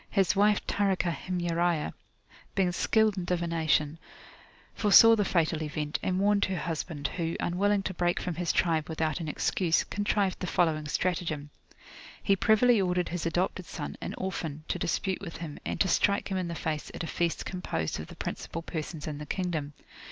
His 0.09 0.35
wife 0.35 0.65
Tarikah 0.65 1.13
Himyariah, 1.15 1.91
being 2.55 2.71
skilled 2.71 3.17
in 3.19 3.25
divination, 3.25 3.99
foresaw 4.73 5.15
the 5.15 5.23
fatal 5.23 5.61
event, 5.61 5.99
and 6.01 6.19
warned 6.19 6.45
her 6.45 6.57
husband, 6.57 7.05
who, 7.07 7.35
unwilling 7.39 7.83
to 7.83 7.93
break 7.93 8.19
from 8.19 8.33
his 8.33 8.51
tribe 8.51 8.89
without 8.89 9.19
an 9.19 9.27
excuse, 9.27 9.83
contrived 9.83 10.39
the 10.39 10.47
following 10.47 10.87
stratagem. 10.87 11.51
He 12.23 12.35
privily 12.35 12.81
ordered 12.81 13.09
his 13.09 13.27
adopted 13.27 13.67
son, 13.67 13.95
an 14.01 14.15
orphan 14.17 14.63
[p.349]to 14.67 14.79
dispute 14.79 15.21
with 15.21 15.37
him, 15.37 15.59
and 15.63 15.79
to 15.81 15.87
strike 15.87 16.29
him 16.31 16.37
in 16.37 16.47
the 16.47 16.55
face 16.55 16.89
at 16.95 17.03
a 17.03 17.07
feast 17.07 17.45
composed 17.45 17.99
of 17.99 18.07
the 18.07 18.15
principal 18.15 18.63
persons 18.63 19.05
in 19.05 19.19
the 19.19 19.27
kingdom. 19.27 19.73